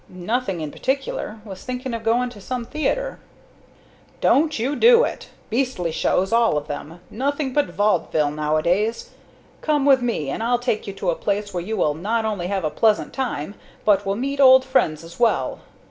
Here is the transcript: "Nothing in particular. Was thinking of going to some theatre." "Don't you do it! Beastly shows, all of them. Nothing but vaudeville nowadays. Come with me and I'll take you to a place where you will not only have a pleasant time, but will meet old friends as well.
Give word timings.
"Nothing 0.09 0.61
in 0.61 0.71
particular. 0.71 1.37
Was 1.45 1.63
thinking 1.63 1.93
of 1.93 2.01
going 2.03 2.31
to 2.31 2.41
some 2.41 2.65
theatre." 2.65 3.19
"Don't 4.19 4.57
you 4.57 4.75
do 4.75 5.03
it! 5.03 5.29
Beastly 5.51 5.91
shows, 5.91 6.33
all 6.33 6.57
of 6.57 6.65
them. 6.67 7.01
Nothing 7.11 7.53
but 7.53 7.67
vaudeville 7.69 8.31
nowadays. 8.31 9.11
Come 9.61 9.85
with 9.85 10.01
me 10.01 10.31
and 10.31 10.41
I'll 10.41 10.57
take 10.57 10.87
you 10.87 10.93
to 10.93 11.11
a 11.11 11.15
place 11.15 11.53
where 11.53 11.61
you 11.61 11.77
will 11.77 11.93
not 11.93 12.25
only 12.25 12.47
have 12.47 12.63
a 12.63 12.71
pleasant 12.71 13.13
time, 13.13 13.53
but 13.85 14.03
will 14.03 14.15
meet 14.15 14.39
old 14.39 14.65
friends 14.65 15.03
as 15.03 15.19
well. 15.19 15.59